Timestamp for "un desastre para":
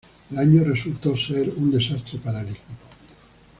1.57-2.41